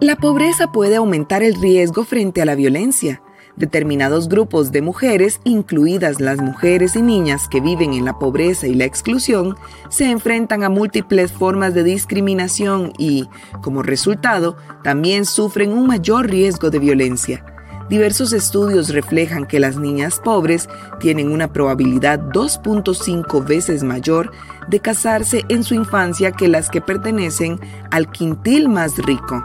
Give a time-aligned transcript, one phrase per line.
[0.00, 3.22] La pobreza puede aumentar el riesgo frente a la violencia.
[3.56, 8.74] Determinados grupos de mujeres, incluidas las mujeres y niñas que viven en la pobreza y
[8.74, 9.56] la exclusión,
[9.90, 13.28] se enfrentan a múltiples formas de discriminación y,
[13.62, 17.53] como resultado, también sufren un mayor riesgo de violencia.
[17.88, 24.32] Diversos estudios reflejan que las niñas pobres tienen una probabilidad 2.5 veces mayor
[24.68, 29.44] de casarse en su infancia que las que pertenecen al quintil más rico.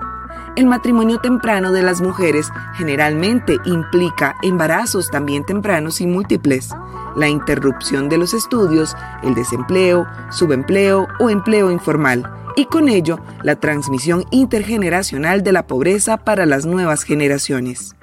[0.56, 6.70] El matrimonio temprano de las mujeres generalmente implica embarazos también tempranos y múltiples,
[7.18, 13.58] la interrupción de los estudios, el desempleo, subempleo o empleo informal, y con ello la
[13.58, 17.96] transmisión intergeneracional de la pobreza para las nuevas generaciones.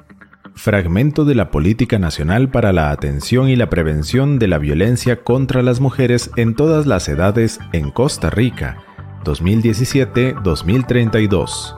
[0.56, 5.62] Fragmento de la Política Nacional para la Atención y la Prevención de la Violencia contra
[5.62, 8.78] las Mujeres en todas las edades en Costa Rica,
[9.24, 11.76] 2017-2032.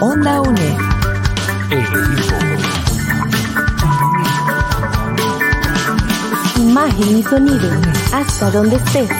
[0.00, 0.78] Onda UNED.
[6.56, 7.68] Imagen y sonido.
[8.12, 9.10] Hasta donde estés.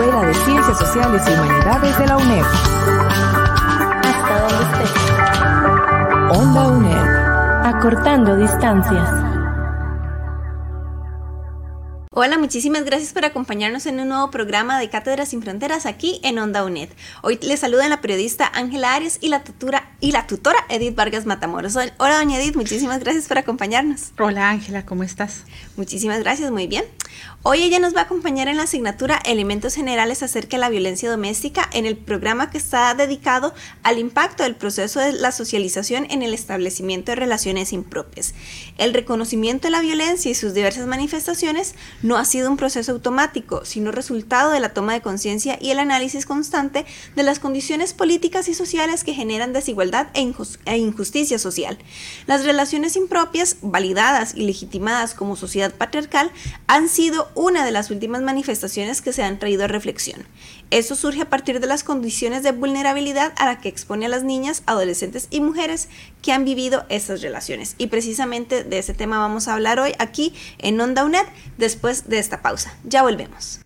[0.00, 2.44] Escuela de Ciencias Sociales y Humanidades de la UNED.
[4.02, 6.38] Hasta donde estés.
[6.38, 7.66] Onda UNED.
[7.66, 9.30] Acortando distancias.
[12.12, 16.38] Hola, muchísimas gracias por acompañarnos en un nuevo programa de Cátedras sin Fronteras aquí en
[16.38, 16.88] Onda UNED.
[17.22, 21.24] Hoy les saluda la periodista Ángela Arias y la, tutora, y la tutora Edith Vargas
[21.24, 21.76] Matamoros.
[21.76, 24.12] Hola, doña Edith, muchísimas gracias por acompañarnos.
[24.18, 25.44] Hola, Ángela, ¿cómo estás?
[25.76, 26.84] Muchísimas gracias, muy bien.
[27.42, 31.10] Hoy ella nos va a acompañar en la asignatura Elementos Generales acerca de la violencia
[31.10, 36.20] doméstica en el programa que está dedicado al impacto del proceso de la socialización en
[36.20, 38.34] el establecimiento de relaciones impropias.
[38.76, 43.64] El reconocimiento de la violencia y sus diversas manifestaciones no ha sido un proceso automático,
[43.64, 46.84] sino resultado de la toma de conciencia y el análisis constante
[47.16, 50.30] de las condiciones políticas y sociales que generan desigualdad e,
[50.66, 51.78] e injusticia social.
[52.26, 56.30] Las relaciones impropias, validadas y legitimadas como sociedad patriarcal,
[56.66, 60.26] han sido una de las últimas manifestaciones que se han traído a reflexión.
[60.70, 64.24] Esto surge a partir de las condiciones de vulnerabilidad a la que expone a las
[64.24, 65.88] niñas, adolescentes y mujeres
[66.22, 67.74] que han vivido estas relaciones.
[67.78, 71.26] Y precisamente de ese tema vamos a hablar hoy aquí en Onda UNED
[71.58, 72.74] después de esta pausa.
[72.84, 73.60] Ya volvemos.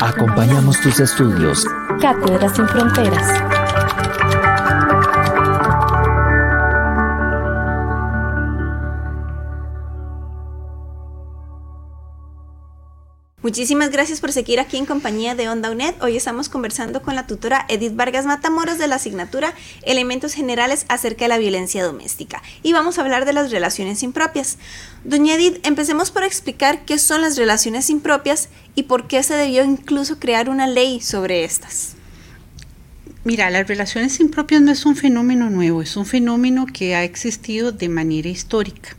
[0.00, 1.64] Acompañamos tus estudios.
[2.00, 3.55] Cátedras sin Fronteras.
[13.46, 15.94] Muchísimas gracias por seguir aquí en compañía de Onda UNED.
[16.00, 21.26] Hoy estamos conversando con la tutora Edith Vargas Matamoros de la asignatura Elementos Generales acerca
[21.26, 22.42] de la violencia doméstica.
[22.64, 24.58] Y vamos a hablar de las relaciones impropias.
[25.04, 29.62] Doña Edith, empecemos por explicar qué son las relaciones impropias y por qué se debió
[29.62, 31.94] incluso crear una ley sobre estas.
[33.22, 37.70] Mira, las relaciones impropias no es un fenómeno nuevo, es un fenómeno que ha existido
[37.70, 38.96] de manera histórica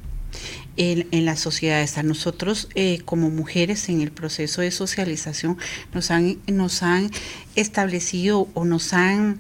[0.78, 1.98] en, las sociedades.
[1.98, 5.58] A nosotros eh, como mujeres en el proceso de socialización
[5.94, 7.12] nos han, nos han
[7.56, 9.40] establecido o nos han...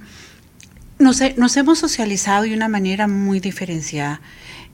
[0.99, 4.19] Nos, nos hemos socializado de una manera muy diferenciada.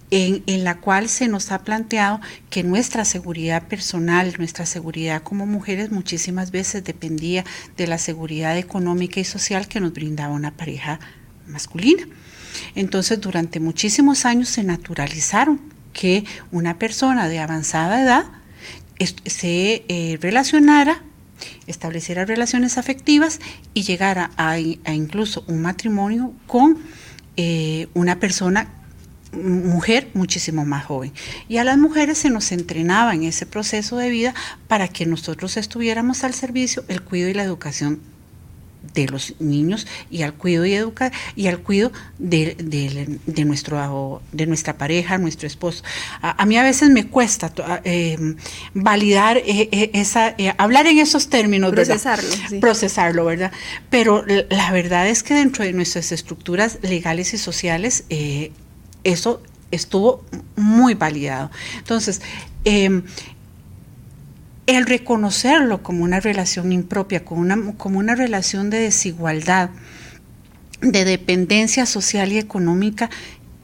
[0.10, 2.22] En, en, la cual se nos ha planteado
[2.52, 7.44] que nuestra seguridad personal, nuestra seguridad como mujeres muchísimas veces dependía
[7.78, 11.00] de la seguridad económica y social que nos brindaba una pareja
[11.48, 12.08] masculina.
[12.76, 18.26] Entonces, durante muchísimos años se naturalizaron que una persona de avanzada edad
[19.26, 21.04] se eh, relacionara,
[21.68, 23.40] estableciera relaciones afectivas
[23.74, 26.78] y llegara a, incluso un matrimonio con
[27.38, 28.68] eh, una persona
[29.34, 31.12] mujer muchísimo más joven.
[31.50, 34.34] Y a las mujeres se nos entrenaba en ese proceso de vida
[34.68, 38.00] para que nosotros estuviéramos al servicio el cuidado y la educación
[38.94, 42.56] de los niños y al cuidado y educar y al cuidado de,
[43.26, 45.84] de, nuestro de nuestra pareja nuestro esposo.
[46.22, 47.52] A, mí a veces me cuesta
[47.84, 48.36] eh,
[48.74, 53.52] validar eh, eh, esa hablar en esos términos procesarlo procesarlo verdad
[53.90, 58.06] pero la verdad es que dentro de nuestras estructuras legales y sociales
[59.04, 59.42] eso
[59.72, 60.24] estuvo
[60.56, 61.50] muy validado.
[61.78, 62.22] Entonces
[64.66, 69.70] el reconocerlo como una relación impropia, como una, como una relación de desigualdad,
[70.82, 73.10] de dependencia social y económica,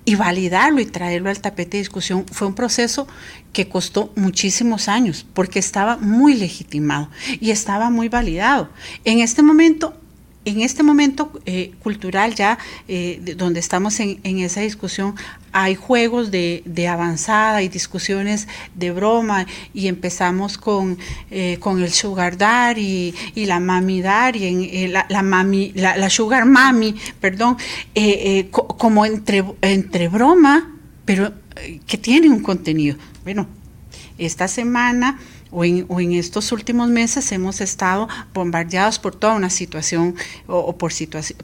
[0.10, 3.08] y validarlo y traerlo al tapete de discusión fue un proceso
[3.54, 8.70] que costó muchísimos años porque estaba muy legitimado y estaba muy validado.
[9.06, 9.99] En este momento
[10.46, 12.58] en este momento eh, cultural ya,
[12.88, 15.16] eh, donde estamos en, esa discusión,
[15.52, 20.98] hay juegos de, avanzada y discusiones de broma y empezamos con,
[21.30, 26.96] eh, con el sugar daddy y, la mami daddy, la, la, mami, la, sugar mami,
[27.20, 27.58] perdón,
[28.52, 30.76] como entre, entre broma,
[31.06, 31.34] pero
[31.86, 32.98] que tiene un contenido.
[33.24, 33.48] Bueno,
[34.18, 35.20] esta semana
[35.52, 40.16] o en, estos últimos meses hemos estado bombardeados por toda una situación
[40.48, 40.92] o, por,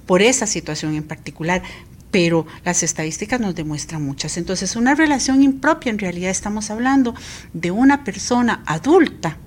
[0.05, 1.63] por esa situación en particular,
[2.11, 4.37] pero las estadísticas nos demuestran muchas.
[4.37, 7.13] Entonces, una relación impropia, en realidad estamos hablando
[7.53, 9.37] de una persona adulta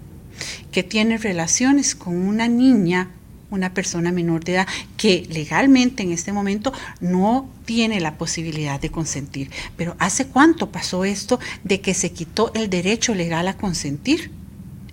[0.71, 3.11] que tiene relaciones con una niña,
[3.51, 8.91] una persona menor de edad, que legalmente en este momento no tiene la posibilidad de
[8.91, 9.51] consentir.
[9.77, 14.38] Pero ¿hace cuánto pasó esto de que se quitó el derecho legal a consentir?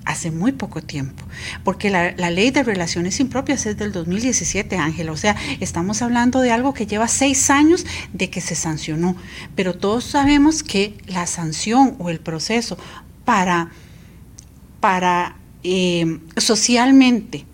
[0.05, 1.23] Hace muy poco tiempo,
[1.63, 6.51] porque la, ley de relaciones impropias es del 2017, Ángela, o sea, estamos hablando de
[6.51, 9.15] algo que lleva seis años de que se sancionó,
[9.55, 12.77] pero todos sabemos que la sanción o el proceso
[13.25, 13.71] para,
[14.79, 17.45] para eh, socialmente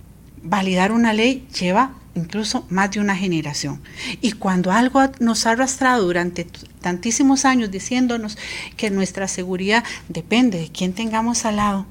[0.44, 3.82] validar una ley lleva incluso más de una generación.
[4.20, 6.46] Y cuando algo nos ha arrastrado durante
[6.82, 8.38] tantísimos años diciéndonos
[8.76, 11.86] que nuestra seguridad depende de quién tengamos al lado,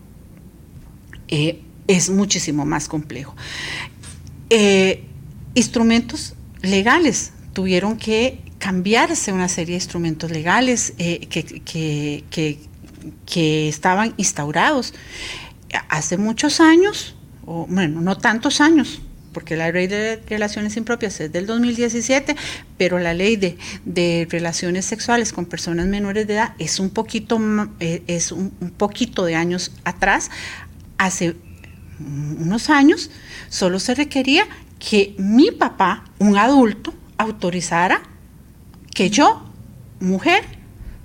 [1.31, 3.35] eh, es muchísimo más complejo.
[4.50, 5.05] Eh,
[5.55, 7.32] instrumentos legales.
[7.53, 12.25] Tuvieron que cambiarse una serie de instrumentos legales eh, que,
[13.27, 14.93] que, estaban instaurados.
[15.88, 17.17] Hace muchos años,
[17.47, 19.00] o bueno, no tantos años,
[19.32, 22.37] porque la ley de relaciones impropias es del 2017,
[22.77, 27.41] pero la ley de, de relaciones sexuales con personas menores de edad es un poquito,
[27.79, 30.31] es un poquito de años atrás
[31.00, 31.35] hace
[31.99, 33.11] unos años
[33.49, 34.47] solo se requería
[34.79, 38.02] que mi papá, un adulto, autorizara
[38.94, 39.50] que yo,
[39.99, 40.44] mujer,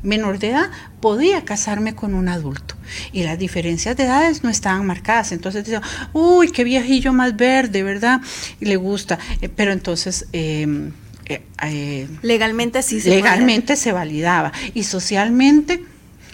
[0.04, 0.70] menor de edad,
[1.00, 2.76] podía casarme con un adulto.
[3.14, 5.32] Y las diferencias de edades no estaban marcadas.
[5.32, 5.82] Entonces decía,
[6.12, 8.22] uy, qué viejillo más verde, ¿verdad?
[8.60, 9.18] Y le gusta.
[9.42, 10.28] Eh, pero entonces...
[10.34, 10.92] Em,
[11.28, 14.52] eh, eh, legalmente sí se Legalmente se validaba.
[14.74, 15.84] Y socialmente,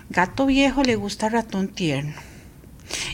[0.10, 2.31] gato viejo le gusta ratón tierno.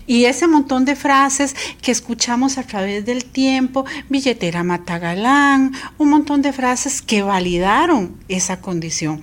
[0.06, 6.42] Y ese montón de frases que escuchamos a través del tiempo, billetera matagalán, un montón
[6.42, 9.22] de frases que validaron esa condición.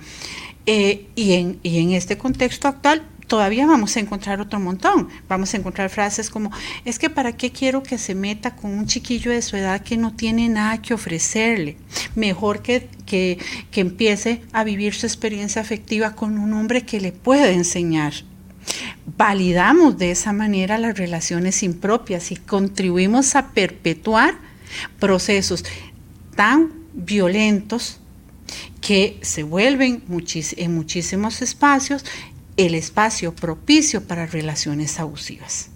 [0.65, 5.09] Eh, y, en, y en este contexto actual todavía vamos a encontrar otro montón.
[5.27, 6.51] Vamos a encontrar frases como,
[6.85, 9.97] es que para qué quiero que se meta con un chiquillo de su edad que
[9.97, 11.77] no tiene nada que ofrecerle.
[12.15, 13.39] Mejor que, que,
[13.71, 18.13] que empiece a vivir su experiencia afectiva con un hombre que le pueda enseñar
[19.17, 24.35] validamos de esa manera las relaciones impropias y contribuimos a perpetuar
[24.99, 25.63] procesos
[26.35, 27.99] tan violentos
[28.81, 30.03] que se vuelven
[30.57, 32.05] en muchísimos espacios
[32.57, 35.69] el espacio propicio para relaciones abusivas.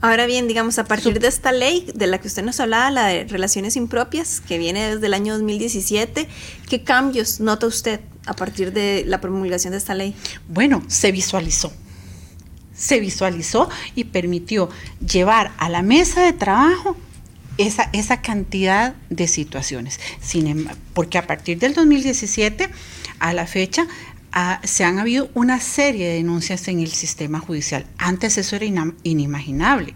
[0.00, 3.06] Ahora bien, digamos, a partir de esta ley de la que usted nos hablaba, la
[3.08, 6.28] de relaciones impropias, que viene desde el año 2017,
[6.68, 10.14] ¿qué cambios nota usted a partir de la promulgación de esta ley?
[10.48, 11.72] Bueno, se visualizó
[12.78, 14.70] se visualizó y permitió
[15.04, 16.96] llevar a la mesa de trabajo
[17.58, 19.98] esa, esa cantidad de situaciones.
[20.20, 22.70] Sin porque a partir del 2017
[23.18, 23.86] a la fecha
[24.64, 27.86] se han habido una serie de denuncias en el sistema judicial.
[27.98, 28.66] Antes eso era
[29.02, 29.94] inimaginable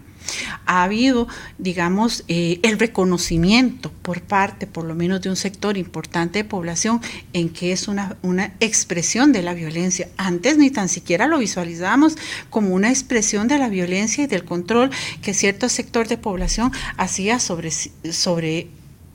[0.67, 6.41] ha habido, digamos, eh, el reconocimiento por parte, por lo menos, de un sector importante
[6.41, 7.01] de población
[7.33, 10.09] en que es una, una expresión de la violencia.
[10.17, 12.17] Antes ni tan siquiera lo visualizábamos
[12.51, 14.91] como una expresión de la violencia y del control
[15.23, 18.69] que cierto sector de población hacía sobre, sobre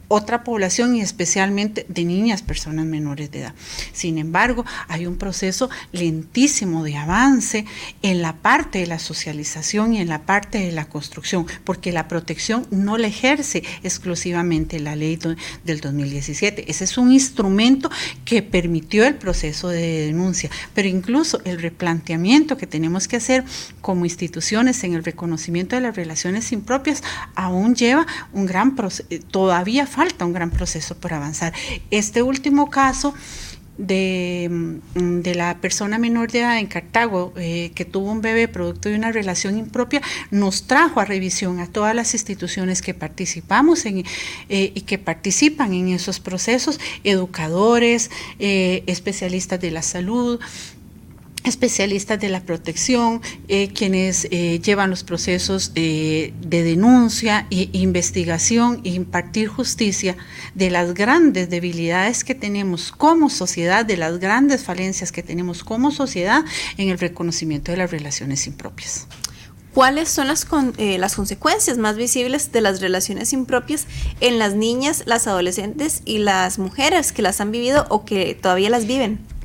[0.07, 3.53] otra población y especialmente de niñas, personas menores de edad.
[3.93, 7.65] Sin embargo, hay un proceso lentísimo de avance
[8.01, 12.07] en la parte de la socialización y en la parte de la construcción, porque la
[12.07, 15.19] protección no la ejerce exclusivamente la ley
[15.63, 16.69] del 2017.
[16.69, 17.89] Ese es un instrumento
[18.25, 23.43] que permitió el proceso de denuncia, pero incluso el replanteamiento que tenemos que hacer
[23.81, 27.03] como instituciones en el reconocimiento de las relaciones impropias
[27.35, 31.53] aún lleva un gran proceso, todavía falta un gran proceso por avanzar.
[31.89, 33.15] Este último caso
[33.79, 38.47] de, mm, de, la persona menor de edad en Cartago eh, que tuvo un bebé
[38.47, 40.01] producto de una relación impropia
[40.31, 44.03] nos trajo a revisión a todas las instituciones que participamos en,
[44.49, 50.39] eh, y que participan en esos procesos, educadores, eh, especialistas de la salud,
[51.47, 58.81] especialistas de la protección, eh, quienes eh, llevan los procesos eh, de denuncia e investigación
[58.83, 60.15] e impartir justicia
[60.53, 65.91] de las grandes debilidades que tenemos como sociedad, de las grandes falencias que tenemos como
[65.91, 66.43] sociedad
[66.77, 69.07] en el reconocimiento de las relaciones impropias.
[69.73, 73.85] ¿Cuáles son las, las consecuencias más visibles de las relaciones impropias
[74.21, 78.71] en las niñas, las adolescentes y las mujeres que las han vivido o que todavía
[78.71, 79.36] las viven?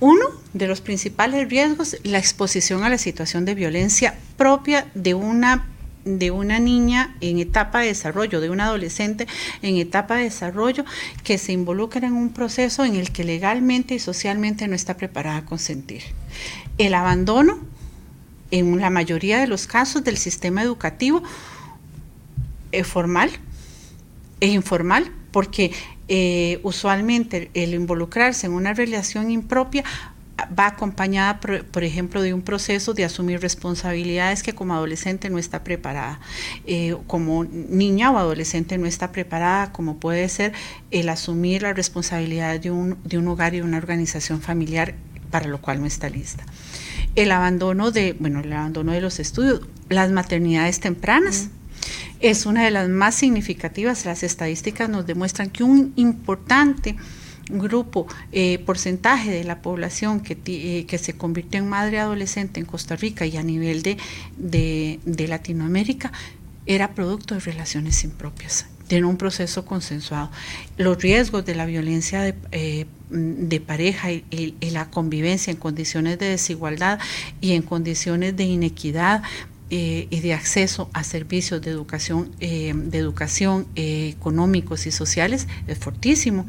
[0.00, 5.66] Uno de los principales riesgos, la exposición a la situación de violencia propia de una
[6.04, 9.26] de una niña en etapa de desarrollo, de un adolescente
[9.60, 10.86] en etapa de desarrollo
[11.24, 15.36] que se involucra en un proceso en el que legalmente y socialmente no está preparada
[15.36, 16.02] a consentir.
[16.78, 17.58] El abandono,
[18.50, 21.22] en la mayoría de los casos del sistema educativo,
[22.72, 23.30] es formal
[24.40, 25.72] e informal, porque
[26.12, 29.84] eh, usualmente el involucrarse en una relación impropia
[30.58, 35.62] va acompañada, por, ejemplo, de un proceso de asumir responsabilidades que como adolescente no está
[35.62, 36.18] preparada,
[36.66, 40.52] eh, como niña o adolescente no está preparada, como puede ser
[40.90, 44.96] el asumir la responsabilidad de un, de un hogar y una organización familiar
[45.30, 46.44] para lo cual no está lista.
[47.14, 51.50] El abandono de, bueno, el abandono de los estudios, las maternidades tempranas
[52.20, 54.04] es una de las más significativas.
[54.04, 56.96] Las estadísticas nos demuestran que un importante
[57.50, 62.66] grupo, eh, porcentaje de la población que, eh, que, se convirtió en madre adolescente en
[62.66, 63.96] Costa Rica y a nivel de,
[64.36, 66.12] de, Latinoamérica
[66.66, 70.30] era producto de relaciones impropias, de un proceso consensuado.
[70.76, 77.00] Los riesgos de la violencia de, eh, pareja y, la convivencia en condiciones de desigualdad
[77.40, 79.22] y en condiciones de inequidad
[79.70, 85.46] eh, y de acceso a servicios de educación, eh, de educación eh, económicos y sociales
[85.68, 86.44] es fortísimo.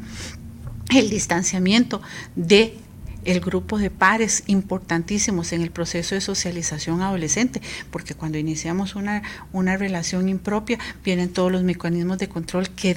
[0.90, 2.02] El distanciamiento
[2.34, 2.76] de
[3.24, 7.60] el grupo de pares importantísimos en el proceso de socialización adolescente,
[7.90, 12.94] porque cuando iniciamos una, una relación impropia vienen todos los mecanismos de control que,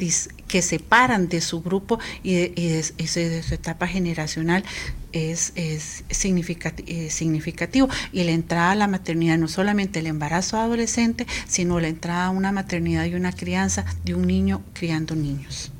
[0.47, 4.63] que separan de su grupo y de, su etapa generacional
[5.11, 7.89] es, es eh, significativo.
[8.11, 12.29] Y la entrada a la maternidad, no solamente el embarazo adolescente, sino la entrada a
[12.29, 15.71] una maternidad y una crianza de un niño criando niños.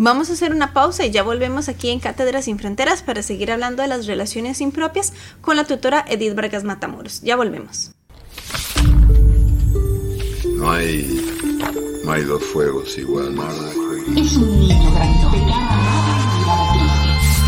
[0.00, 3.50] Vamos a hacer una pausa y ya volvemos aquí en Cátedras sin Fronteras para seguir
[3.50, 7.20] hablando de las relaciones impropias con la tutora Edith Vargas Matamoros.
[7.22, 7.90] Ya volvemos.
[10.54, 11.20] No hay,
[12.04, 13.34] no hay dos fuegos igual.
[14.16, 14.94] Es un niño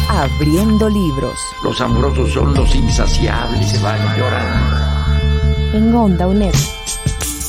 [0.09, 1.39] Abriendo libros.
[1.63, 5.77] Los amorosos son los insaciables, se van llorando.
[5.79, 6.55] En Onda UNED.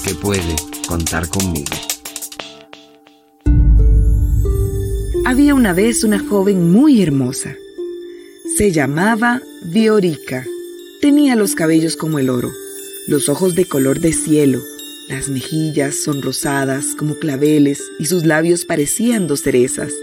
[0.05, 0.55] Que puede
[0.87, 1.90] contar conmigo.
[5.31, 7.55] Había una vez una joven muy hermosa.
[8.57, 10.45] Se llamaba Viorica.
[10.99, 12.51] Tenía los cabellos como el oro,
[13.07, 14.59] los ojos de color de cielo,
[15.07, 19.93] las mejillas sonrosadas como claveles y sus labios parecían dos cerezas.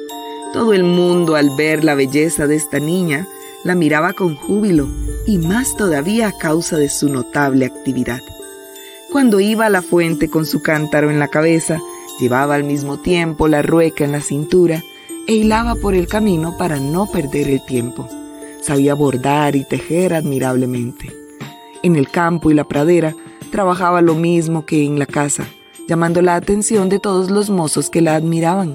[0.54, 3.28] Todo el mundo al ver la belleza de esta niña
[3.64, 4.88] la miraba con júbilo
[5.26, 8.22] y más todavía a causa de su notable actividad.
[9.12, 11.78] Cuando iba a la fuente con su cántaro en la cabeza,
[12.18, 14.82] llevaba al mismo tiempo la rueca en la cintura
[15.28, 18.08] e hilaba por el camino para no perder el tiempo.
[18.62, 21.12] Sabía bordar y tejer admirablemente.
[21.82, 23.14] En el campo y la pradera
[23.52, 25.46] trabajaba lo mismo que en la casa,
[25.86, 28.72] llamando la atención de todos los mozos que la admiraban,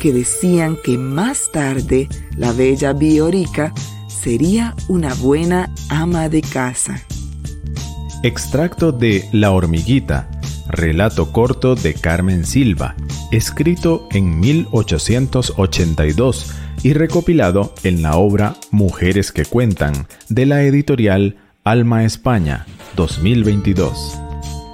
[0.00, 3.72] que decían que más tarde la bella Biorica
[4.06, 7.00] sería una buena ama de casa.
[8.22, 10.30] Extracto de La hormiguita,
[10.68, 12.94] relato corto de Carmen Silva,
[13.30, 22.04] escrito en 1882 y recopilado en la obra Mujeres que Cuentan de la editorial Alma
[22.04, 22.66] España
[22.96, 24.18] 2022.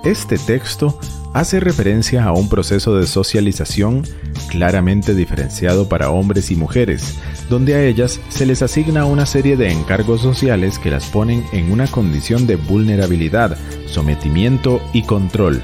[0.04, 0.98] Este texto
[1.34, 4.04] hace referencia a un proceso de socialización
[4.48, 7.18] claramente diferenciado para hombres y mujeres,
[7.48, 11.70] donde a ellas se les asigna una serie de encargos sociales que las ponen en
[11.70, 13.56] una condición de vulnerabilidad,
[13.86, 15.62] sometimiento y control,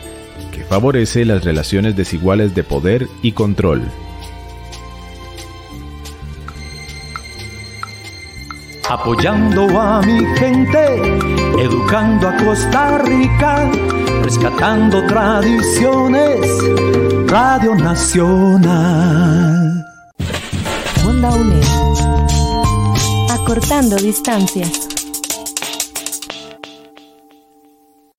[0.69, 3.83] favorece las relaciones desiguales de poder y control.
[8.89, 11.19] Apoyando a mi gente,
[11.59, 13.69] educando a Costa Rica,
[14.23, 16.39] rescatando tradiciones,
[17.27, 19.05] Radio Nacional.
[21.05, 21.67] Onda UNED
[23.47, 25.06] acortando distancias.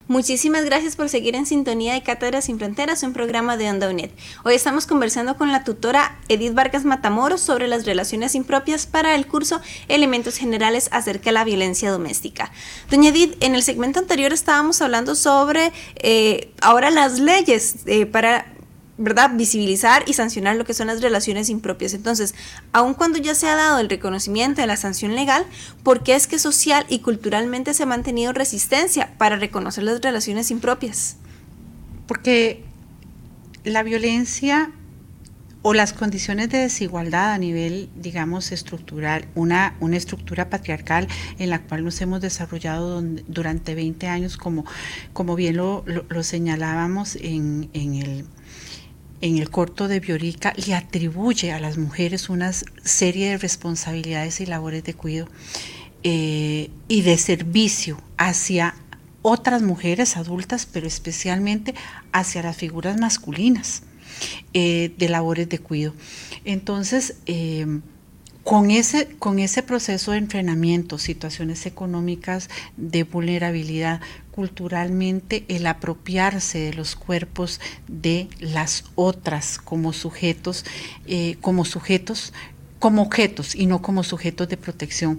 [0.08, 4.08] Muchísimas gracias por seguir en sintonía de Cátedras sin Fronteras, un programa de Onda UNED.
[4.42, 9.26] Hoy estamos conversando con la tutora Edith Vargas Matamoros sobre las relaciones impropias para el
[9.26, 12.50] curso Elementos Generales acerca de la violencia doméstica.
[12.90, 18.46] Doña Edith, en el segmento anterior estábamos hablando sobre eh, ahora las leyes eh, para
[18.98, 19.30] ¿verdad?
[19.34, 21.94] Visibilizar y sancionar lo que son las relaciones impropias.
[21.94, 22.34] Entonces,
[22.72, 25.46] aun cuando ya se ha dado el reconocimiento de la sanción legal,
[25.82, 30.50] ¿por qué es que social y culturalmente se ha mantenido resistencia para reconocer las relaciones
[30.50, 31.16] impropias?
[32.06, 32.64] Porque
[33.64, 34.72] la violencia
[35.62, 41.62] o las condiciones de desigualdad a nivel, digamos, estructural, una, una estructura patriarcal en la
[41.62, 44.64] cual nos hemos desarrollado durante 20 años, como,
[45.12, 48.24] como bien lo, lo, señalábamos en, en el
[49.20, 54.46] en el corto de Biorica le atribuye a las mujeres una serie de responsabilidades y
[54.46, 55.28] labores de cuidado
[56.04, 58.74] eh, y de servicio hacia
[59.22, 61.74] otras mujeres adultas, pero especialmente
[62.12, 63.82] hacia las figuras masculinas
[64.54, 65.94] eh, de labores de cuidado.
[66.44, 67.80] Entonces, eh,
[68.44, 74.00] con ese, con ese proceso de entrenamiento, situaciones económicas de vulnerabilidad,
[74.38, 80.64] culturalmente el apropiarse de los cuerpos de las otras como sujetos,
[81.08, 82.32] eh, como sujetos,
[82.78, 85.18] como objetos y no como sujetos de protección,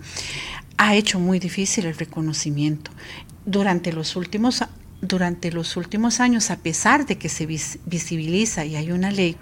[0.77, 2.91] ha hecho muy difícil el reconocimiento.
[3.45, 4.63] Durante los últimos
[5.01, 9.35] durante los últimos años, a pesar de que se visibiliza y hay una ley,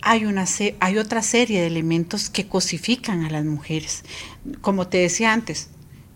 [0.00, 0.46] hay, una,
[0.80, 4.04] hay otra serie de elementos que cosifican a las mujeres.
[4.62, 5.68] Como te decía antes,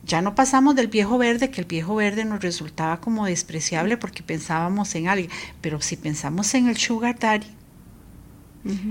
[0.07, 4.23] ya no pasamos del viejo verde, que el viejo verde nos resultaba como despreciable porque
[4.23, 7.47] pensábamos en alguien, pero si pensamos en el sugar daddy,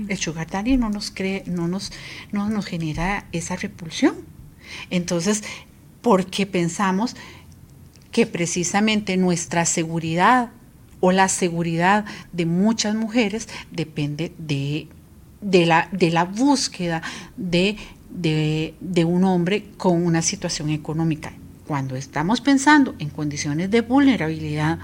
[0.08, 1.92] el sugar daddy no nos cree, no nos,
[2.32, 4.14] no nos genera esa repulsión.
[4.90, 5.42] Entonces,
[6.02, 7.16] porque pensamos
[8.10, 10.50] que precisamente nuestra seguridad
[11.00, 14.88] o la seguridad de muchas mujeres depende de,
[15.40, 17.02] de, la, de la búsqueda
[18.16, 21.32] de, un hombre con una situación económica.
[21.66, 24.78] Cuando estamos pensando en condiciones de vulnerabilidad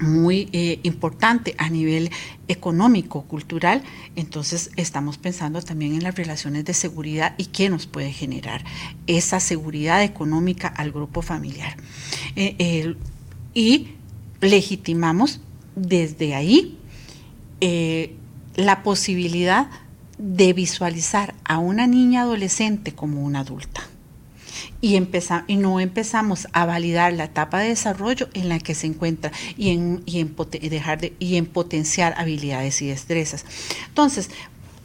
[0.00, 2.10] muy eh, importante a nivel
[2.48, 3.82] económico, cultural,
[4.16, 8.64] entonces estamos pensando también en las relaciones de seguridad y qué nos puede generar
[9.06, 11.76] esa seguridad económica al grupo familiar.
[12.36, 12.96] Eh,
[13.54, 13.88] y
[14.40, 15.40] legitimamos
[15.76, 16.78] desde ahí
[17.60, 18.14] eh,
[18.56, 19.68] la posibilidad
[20.22, 23.82] de visualizar a una niña adolescente como una adulta.
[24.80, 24.96] Y,
[25.48, 29.70] y no empezamos a validar la etapa de desarrollo en la que se encuentra y
[29.70, 30.04] en,
[30.60, 33.44] dejar de, y en potenciar habilidades y destrezas.
[33.88, 34.30] Entonces,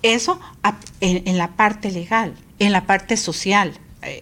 [0.02, 0.40] eso
[1.02, 3.74] en la parte legal, en la parte social,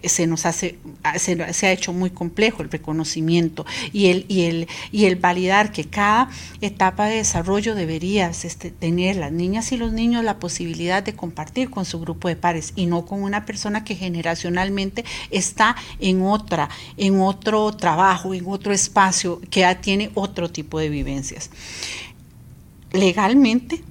[0.04, 0.78] se nos hace
[1.18, 5.84] se, ha hecho muy complejo el reconocimiento y el y el y el validar que
[5.84, 6.30] cada
[6.62, 11.68] etapa de desarrollo debería este, tener las niñas y los niños la posibilidad de compartir
[11.68, 16.70] con su grupo de pares y no con una persona que generacionalmente está en otra
[16.96, 21.50] en otro trabajo en otro espacio que ya tiene otro tipo de vivencias.
[22.92, 23.82] Legalmente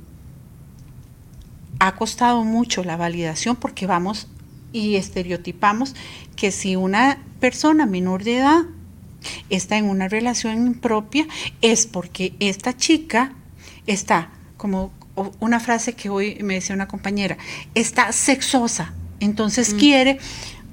[1.80, 4.28] ha costado mucho la validación porque vamos
[4.76, 5.96] y estereotipamos
[6.36, 8.64] que si una persona menor de edad
[9.50, 11.28] está en una relación impropia
[11.62, 13.34] es porque esta chica
[13.88, 14.92] está, como
[15.40, 17.38] una frase que hoy me decía una compañera,
[17.74, 19.78] está sexosa, entonces mm.
[19.78, 20.20] quiere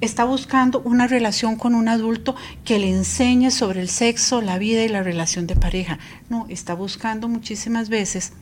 [0.01, 2.35] está buscando una relación con un adulto
[2.65, 5.97] que le enseñe sobre el sexo, la vida y la relación de pareja.
[6.27, 8.33] No, está buscando muchísimas veces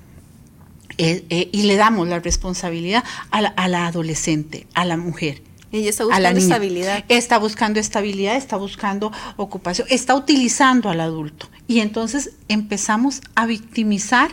[0.97, 5.43] eh, eh, y le damos la responsabilidad a la adolescente, a la mujer.
[5.71, 7.05] Ella está buscando estabilidad.
[7.07, 11.47] Está buscando estabilidad, está buscando ocupación, está utilizando al adulto.
[11.67, 14.31] Y entonces empezamos a victimizar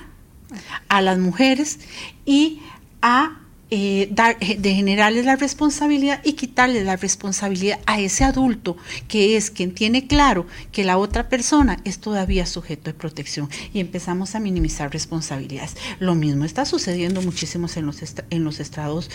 [0.89, 1.79] a las mujeres
[2.25, 2.61] y
[3.03, 3.39] a
[3.71, 9.37] eh, dar, eh, de generarles la responsabilidad y quitarle la responsabilidad a ese adulto que
[9.37, 14.35] es quien tiene claro que la otra persona es todavía sujeto de protección y empezamos
[14.35, 15.77] a minimizar responsabilidades.
[16.01, 19.11] Lo mismo está sucediendo muchísimo en los, en los estrados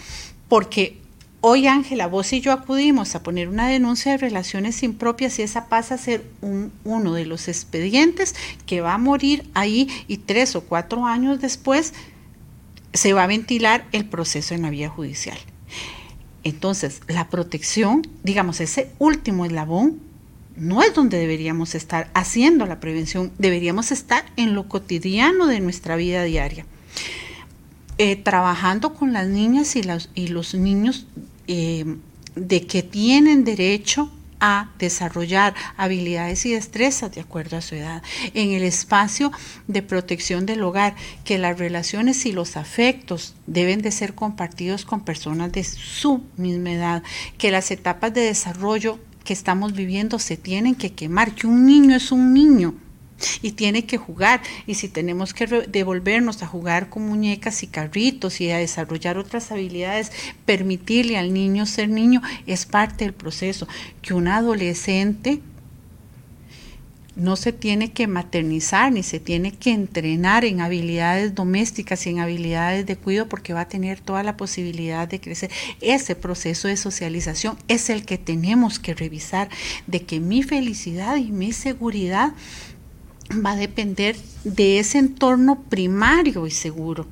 [0.49, 0.99] porque
[1.41, 5.69] hoy Ángela, vos y yo acudimos a poner una denuncia de relaciones impropias y esa
[5.69, 6.25] pasa a ser
[6.85, 8.35] uno de los expedientes
[8.67, 11.95] que va a morir ahí y tres o cuatro años después
[12.93, 15.39] se va a ventilar el proceso en la vía judicial.
[16.45, 20.12] Entonces, la protección, digamos, ese último eslabón
[20.57, 25.97] no es donde deberíamos estar haciendo la prevención, deberíamos estar en lo cotidiano de nuestra
[25.97, 26.67] vida diaria.
[27.99, 29.83] Eh, trabajando con las niñas y,
[30.15, 31.07] y los niños
[31.47, 31.85] eh,
[32.35, 34.11] de que tienen derecho
[34.41, 38.03] a desarrollar habilidades y destrezas de acuerdo a su edad.
[38.35, 39.31] En el espacio
[39.69, 45.05] de protección del hogar, que las relaciones y los afectos deben de ser compartidos con
[45.05, 47.03] personas de su misma edad,
[47.39, 51.97] que las etapas de desarrollo que estamos viviendo se tienen que quemar, que un niño
[51.97, 52.75] es un niño
[53.41, 58.41] y tiene que jugar y si tenemos que devolvernos a jugar con muñecas y carritos
[58.41, 60.11] y a desarrollar otras habilidades,
[60.45, 63.69] permitirle al niño ser niño es parte del proceso.
[64.01, 65.41] Que un adolescente
[67.15, 72.21] no se tiene que maternizar ni se tiene que entrenar en habilidades domésticas y en
[72.21, 75.51] habilidades de cuidado porque va a tener toda la posibilidad de crecer.
[75.81, 79.49] Ese proceso de socialización es el que tenemos que revisar,
[79.87, 82.33] de que mi felicidad y mi seguridad
[83.45, 87.07] va a depender de ese entorno primario y seguro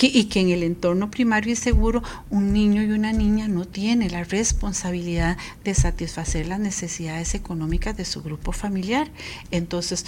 [0.00, 4.12] y que en el entorno primario y seguro un niño y una niña no tienen
[4.12, 9.10] la responsabilidad de satisfacer las necesidades económicas de su grupo familiar.
[9.50, 10.04] Entonces,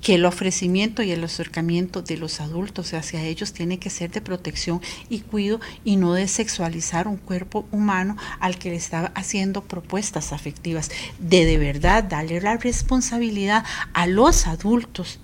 [0.00, 4.20] que el ofrecimiento y el acercamiento de los adultos hacia ellos tiene que ser de
[4.20, 9.64] protección y cuido y no de sexualizar un cuerpo humano al que le está haciendo
[9.64, 13.64] propuestas afectivas, de de verdad darle la responsabilidad
[13.94, 15.18] a los adultos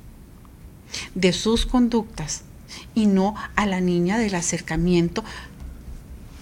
[1.15, 2.45] de sus conductas
[2.95, 5.25] y no a la niña del acercamiento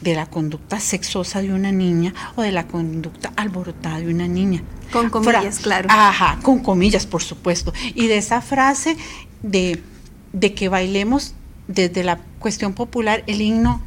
[0.01, 4.63] de la conducta sexosa de una niña o de la conducta alborotada de una niña.
[4.93, 5.89] Con comillas, claro.
[5.91, 7.73] Ajá, con comillas, por supuesto.
[7.95, 8.97] Y de esa frase
[9.43, 9.83] de,
[10.33, 11.35] de que bailemos
[11.69, 13.83] desde la cuestión popular el himno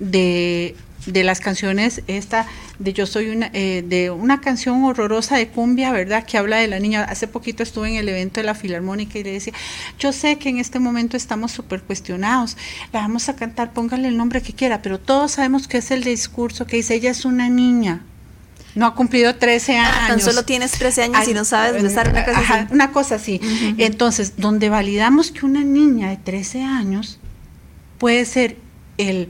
[0.00, 0.74] de
[1.06, 2.46] de las canciones esta
[2.78, 6.68] de yo soy una eh, de una canción horrorosa de cumbia verdad que habla de
[6.68, 9.52] la niña hace poquito estuve en el evento de la filarmónica y le decía
[9.98, 12.56] yo sé que en este momento estamos súper cuestionados
[12.92, 16.02] la vamos a cantar póngale el nombre que quiera pero todos sabemos que es el
[16.02, 18.04] discurso que dice ella es una niña
[18.74, 20.08] no ha cumplido 13 años.
[20.08, 22.72] tan solo tienes 13 años y no sabes besar una cosa así.
[22.72, 23.40] Una cosa así.
[23.76, 27.18] Entonces, donde validamos que una niña de 13 años
[27.98, 28.56] puede ser
[28.96, 29.28] el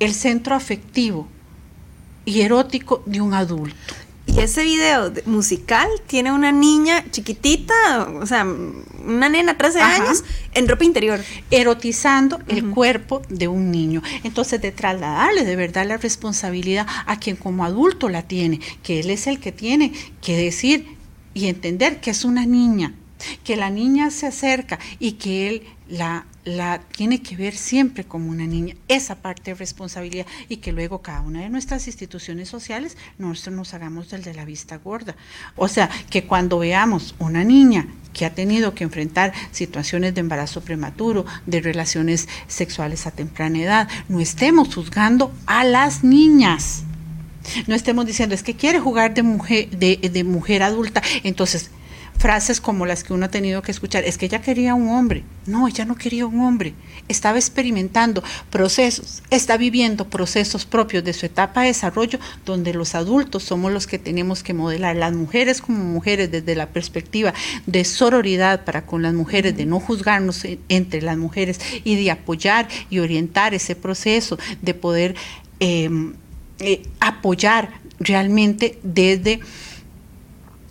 [0.00, 1.28] el centro afectivo
[2.24, 3.76] y erótico de un adulto.
[4.26, 10.66] Y ese video musical tiene una niña chiquitita, o sea, una nena 13 años en
[10.66, 11.20] ropa interior.
[11.50, 14.02] Erotizando el cuerpo de un niño.
[14.22, 19.10] Entonces, de trasladarle de verdad la responsabilidad a quien como adulto la tiene, que él
[19.10, 20.86] es el que tiene que decir
[21.34, 22.94] y entender que es una niña,
[23.44, 28.30] que la niña se acerca y que él la la tiene que ver siempre como
[28.30, 32.96] una niña, esa parte de responsabilidad y que luego cada una de nuestras instituciones sociales
[33.18, 35.16] nosotros nos hagamos del de la vista gorda.
[35.56, 40.60] O sea, que cuando veamos una niña que ha tenido que enfrentar situaciones de embarazo
[40.60, 46.84] prematuro, de relaciones sexuales a temprana edad, no estemos juzgando a las niñas.
[47.66, 51.70] No estemos diciendo, es que quiere jugar de mujer, de, de mujer adulta, entonces
[52.18, 55.24] frases como las que uno ha tenido que escuchar, es que ella quería un hombre.
[55.46, 56.74] No, ella no quería un hombre.
[57.08, 63.42] Estaba experimentando procesos, está viviendo procesos propios de su etapa de desarrollo donde los adultos
[63.42, 67.34] somos los que tenemos que modelar, las mujeres como mujeres desde la perspectiva
[67.66, 72.68] de sororidad para con las mujeres, de no juzgarnos entre las mujeres y de apoyar
[72.90, 75.14] y orientar ese proceso, de poder
[75.60, 76.14] em,
[76.58, 79.40] eh, apoyar realmente desde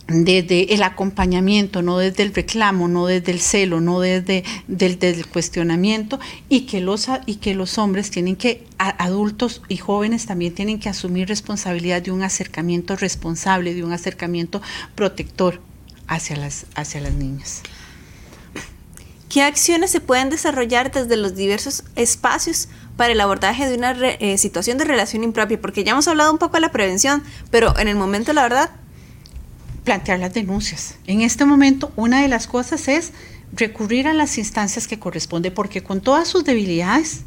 [0.06, 6.20] desde el acompañamiento, no desde el reclamo, no desde el celo, no desde, el cuestionamiento,
[6.48, 10.88] y que, los, y que los hombres tienen que, adultos y jóvenes también tienen que
[10.88, 14.60] asumir responsabilidad de un acercamiento responsable, de un acercamiento
[14.94, 15.60] protector
[16.06, 17.62] hacia las, hacia las niñas.
[19.30, 24.38] ¿Qué acciones se pueden desarrollar desde los diversos espacios para el abordaje de una eh,
[24.38, 25.60] situación de relación impropia?
[25.60, 28.70] Porque ya hemos hablado un poco de la prevención, pero en el momento, la verdad,
[29.84, 30.96] plantear las denuncias.
[31.06, 33.12] En este momento, una de las cosas es
[33.52, 37.22] recurrir a las instancias que corresponde, porque con todas sus debilidades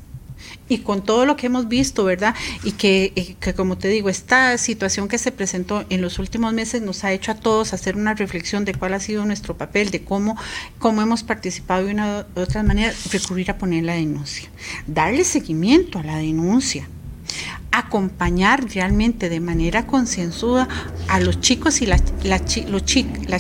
[0.70, 2.36] y con todo lo que hemos visto, ¿verdad?
[2.63, 7.04] Y que, como te digo, esta situación que se presentó en los últimos meses nos
[7.04, 10.38] ha hecho a todos hacer una reflexión de cuál ha sido nuestro papel, de cómo,
[10.80, 14.50] cómo hemos participado de una u otra manera, recurrir a poner la denuncia,
[14.86, 16.88] darle seguimiento a la denuncia
[17.78, 20.68] acompañar realmente de manera concienzuda
[21.08, 22.04] a los chicos y las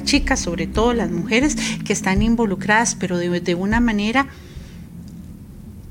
[0.05, 4.27] chicas, sobre todo las mujeres que están involucradas, pero de, una manera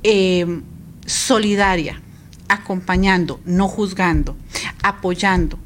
[0.05, 0.63] em,
[1.05, 2.01] solidaria,
[2.49, 4.37] acompañando, no juzgando,
[4.81, 5.59] apoyando,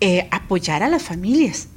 [0.00, 1.68] eh, apoyar a las familias,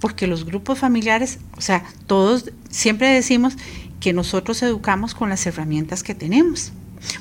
[0.00, 3.54] porque los grupos familiares, o sea, todos siempre decimos
[4.00, 6.72] que nosotros educamos con las herramientas que tenemos.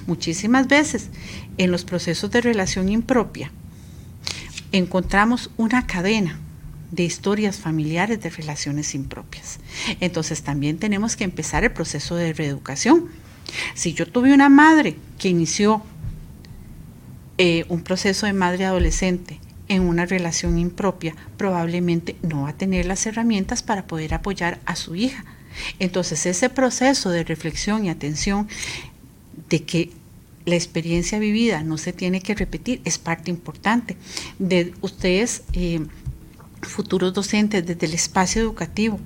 [0.05, 1.09] Muchísimas veces
[1.57, 3.51] en los procesos de relación impropia
[4.71, 6.39] encontramos una cadena
[6.91, 9.59] de historias familiares de relaciones impropias.
[9.99, 13.07] Entonces también tenemos que empezar el proceso de reeducación.
[13.75, 15.81] Si yo tuve una madre que inició
[17.37, 22.85] eh, un proceso de madre adolescente en una relación impropia, probablemente no va a tener
[22.85, 25.25] las herramientas para poder apoyar a su hija.
[25.79, 28.47] Entonces ese proceso de reflexión y atención
[29.49, 29.91] de que
[30.45, 33.97] la experiencia vivida no se tiene que repetir, es parte importante.
[34.39, 35.85] De ustedes, eh,
[36.61, 38.99] futuros docentes, desde el espacio educativo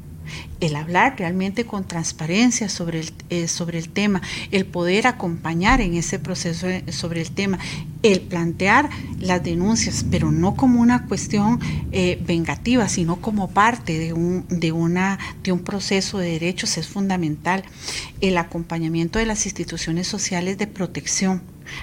[0.62, 5.96] el hablar realmente con transparencia sobre el, eh, sobre el tema, el poder acompañar en
[5.96, 7.58] ese proceso eh, sobre el tema,
[8.04, 8.89] el plantear
[9.20, 11.60] las denuncias, pero no como una cuestión
[11.91, 16.88] eh, vengativa, sino como parte de un, de, una, de un proceso de derechos es
[16.88, 17.63] fundamental.
[18.22, 21.41] El acompañamiento de las instituciones sociales de protección,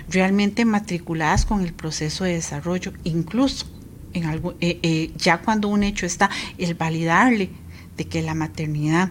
[0.08, 3.66] realmente matriculadas con el proceso de desarrollo, incluso
[4.12, 7.50] en ya cuando un hecho está, el validarle
[7.98, 9.10] de que la maternidad,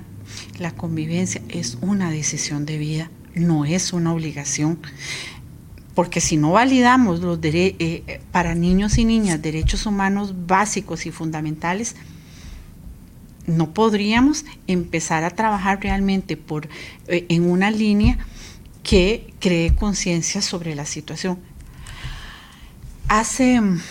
[0.58, 4.80] la convivencia es una decisión de vida, no es una obligación.
[5.93, 11.12] Porque si no validamos los eh, eh, para niños y niñas derechos humanos básicos y
[11.12, 11.95] fundamentales,
[13.45, 16.69] no podríamos empezar a trabajar realmente por,
[17.08, 18.17] eh, en una línea
[18.84, 21.39] que cree conciencia sobre la situación.
[23.10, 23.82] Hace mm,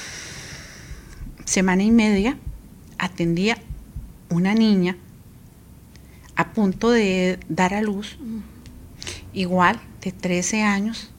[1.44, 2.38] semana y media
[2.98, 3.58] atendía
[4.30, 4.96] una niña
[6.36, 8.18] a punto de dar a luz,
[9.32, 11.10] igual de 13 años,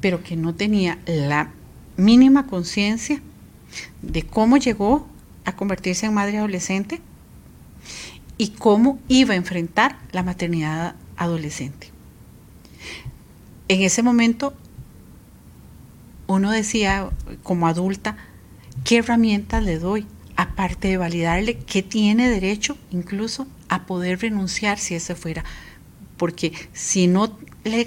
[0.00, 1.50] pero que no tenía la
[1.96, 3.20] mínima conciencia
[4.02, 5.06] de cómo llegó
[5.44, 7.00] a convertirse en madre adolescente
[8.38, 11.90] y cómo iba a enfrentar la maternidad adolescente.
[13.68, 14.54] En ese momento
[16.26, 17.10] uno decía
[17.42, 18.16] como adulta,
[18.84, 20.06] ¿qué herramientas le doy?
[20.36, 25.44] Aparte de validarle que tiene derecho incluso a poder renunciar si ese fuera,
[26.16, 27.86] porque si no le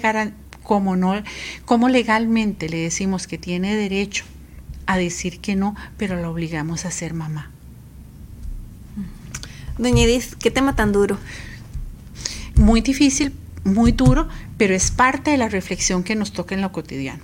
[0.62, 1.22] como no,
[1.64, 4.24] como legalmente le decimos que tiene derecho
[4.86, 7.50] a decir que no, pero la obligamos a ser mamá.
[9.78, 11.18] Doña Edith, qué tema tan duro.
[12.56, 13.32] Muy difícil,
[13.64, 17.22] muy duro, pero es parte de la reflexión que nos toca en lo cotidiano.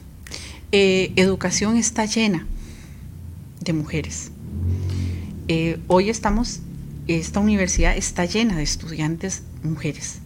[0.72, 2.46] Eh, educación está llena
[3.60, 4.30] de mujeres
[5.48, 6.60] eh, hoy estamos,
[7.06, 10.18] esta universidad está llena de estudiantes mujeres.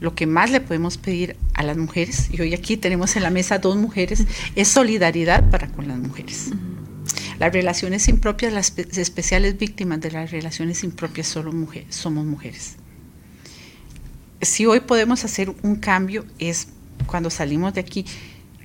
[0.00, 3.30] Lo que más le podemos pedir a las mujeres, y hoy aquí tenemos en la
[3.30, 6.50] mesa dos mujeres, es solidaridad para con las mujeres.
[7.38, 12.76] Las relaciones impropias, las especiales víctimas de las relaciones impropias solo mujeres, somos mujeres.
[14.40, 16.68] Si hoy podemos hacer un cambio es
[17.06, 18.04] cuando salimos de aquí,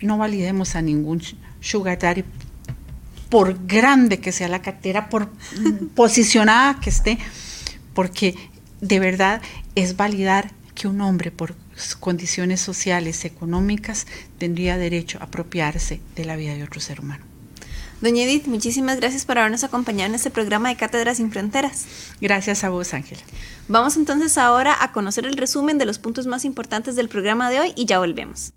[0.01, 1.21] no validemos a ningún
[1.59, 2.23] sugar daddy
[3.31, 5.29] por grande que sea la cartera, por
[5.95, 7.17] posicionada que esté,
[7.95, 8.35] porque
[8.81, 9.41] de verdad
[9.73, 11.55] es validar que un hombre por
[11.99, 14.05] condiciones sociales, económicas,
[14.37, 17.25] tendría derecho a apropiarse de la vida de otro ser humano.
[18.01, 21.85] Doña Edith, muchísimas gracias por habernos acompañado en este programa de Cátedras sin Fronteras.
[22.19, 23.21] Gracias a vos, Ángela.
[23.67, 27.59] Vamos entonces ahora a conocer el resumen de los puntos más importantes del programa de
[27.59, 28.53] hoy y ya volvemos.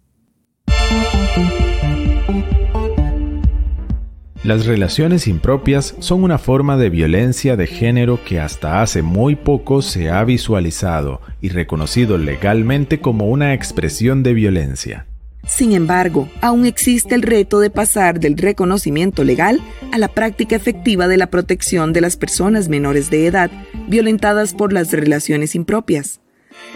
[4.44, 9.80] Las relaciones impropias son una forma de violencia de género que hasta hace muy poco
[9.80, 15.06] se ha visualizado y reconocido legalmente como una expresión de violencia.
[15.46, 21.08] Sin embargo, aún existe el reto de pasar del reconocimiento legal a la práctica efectiva
[21.08, 23.50] de la protección de las personas menores de edad
[23.88, 26.20] violentadas por las relaciones impropias.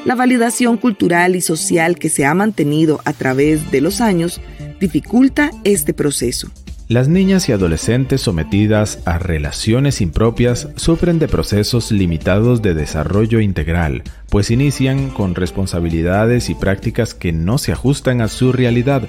[0.06, 4.40] La validación cultural y social que se ha mantenido a través de los años
[4.80, 6.50] dificulta este proceso.
[6.88, 14.04] Las niñas y adolescentes sometidas a relaciones impropias sufren de procesos limitados de desarrollo integral,
[14.30, 19.02] pues inician con responsabilidades y prácticas que no se ajustan a su realidad.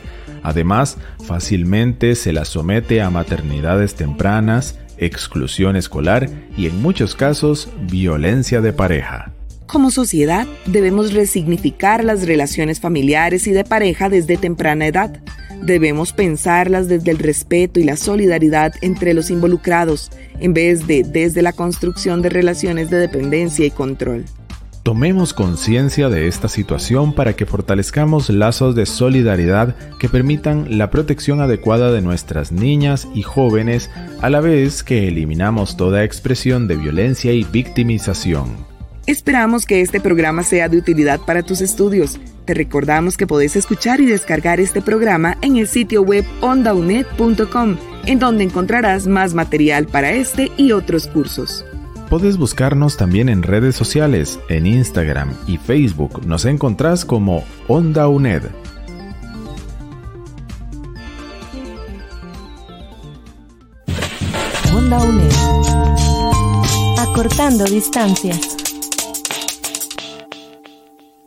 [0.44, 8.60] Además, fácilmente se las somete a maternidades tempranas, exclusión escolar y en muchos casos violencia
[8.60, 9.32] de pareja.
[9.68, 15.22] Como sociedad, debemos resignificar las relaciones familiares y de pareja desde temprana edad
[15.62, 21.42] Debemos pensarlas desde el respeto y la solidaridad entre los involucrados, en vez de desde
[21.42, 24.26] la construcción de relaciones de dependencia y control.
[24.84, 31.42] Tomemos conciencia de esta situación para que fortalezcamos lazos de solidaridad que permitan la protección
[31.42, 33.90] adecuada de nuestras niñas y jóvenes
[34.22, 38.69] a la vez que eliminamos toda expresión de violencia y victimización.
[39.10, 42.20] Esperamos que este programa sea de utilidad para tus estudios.
[42.46, 48.20] Te recordamos que podés escuchar y descargar este programa en el sitio web ondaunet.com, en
[48.20, 51.66] donde encontrarás más material para este y otros cursos.
[52.12, 56.24] Puedes buscarnos también en redes sociales, en Instagram y Facebook.
[56.28, 58.44] Nos encontrás como Onda UNED.
[64.72, 65.32] Onda UNED.
[67.00, 68.69] Acortando distancias.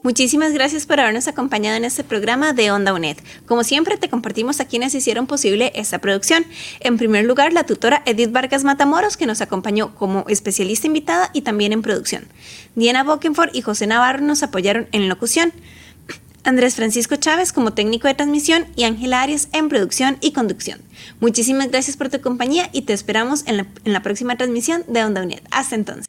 [0.03, 3.19] Muchísimas gracias por habernos acompañado en este programa de Onda UNED.
[3.47, 6.45] Como siempre, te compartimos a quienes hicieron posible esta producción.
[6.81, 11.43] En primer lugar, la tutora Edith Vargas Matamoros, que nos acompañó como especialista invitada y
[11.43, 12.25] también en producción.
[12.75, 15.53] Diana Bokenford y José Navarro nos apoyaron en locución.
[16.43, 20.81] Andrés Francisco Chávez como técnico de transmisión y Ángela Arias en producción y conducción.
[21.21, 25.05] Muchísimas gracias por tu compañía y te esperamos en la, en la próxima transmisión de
[25.05, 25.43] Onda UNED.
[25.53, 26.09] Hasta entonces.